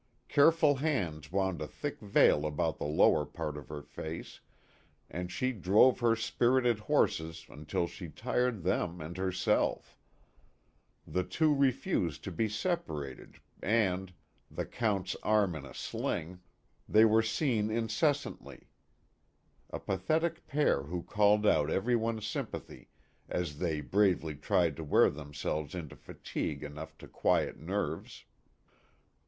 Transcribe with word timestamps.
Careful 0.29 0.77
hands 0.77 1.31
wound 1.31 1.61
a 1.61 1.67
thick 1.67 1.99
veil 1.99 2.47
about 2.47 2.79
the 2.79 2.87
lower 2.87 3.23
part 3.23 3.55
of 3.55 3.69
her 3.69 3.83
face, 3.83 4.39
and 5.11 5.31
she 5.31 5.51
drove 5.51 5.99
her 5.99 6.15
spirited 6.15 6.79
horses 6.79 7.45
until 7.49 7.85
she 7.85 8.09
tired 8.09 8.63
them 8.63 8.99
and 8.99 9.15
herself; 9.17 9.99
the 11.05 11.23
two 11.23 11.53
refused 11.53 12.23
to 12.23 12.31
be 12.31 12.49
separated 12.49 13.39
and 13.61 14.11
the 14.49 14.65
Count's 14.65 15.15
arm 15.21 15.53
in 15.53 15.65
a 15.67 15.73
sling 15.75 16.39
they 16.89 17.05
were 17.05 17.21
seen 17.21 17.67
inces 17.67 18.15
santly; 18.25 18.63
a 19.69 19.77
pathetic 19.79 20.47
pair 20.47 20.81
who 20.81 21.03
called 21.03 21.45
out 21.45 21.69
every 21.69 21.95
one's 21.95 22.25
sympathy, 22.25 22.89
as 23.29 23.59
they 23.59 23.81
bravely 23.81 24.33
tried 24.33 24.75
to 24.77 24.83
wear 24.83 25.11
themselves 25.11 25.75
into. 25.75 25.95
fatigue 25.95 26.63
enough 26.63 26.97
to 26.97 27.07
quiet 27.07 27.59
nerves. 27.59 28.25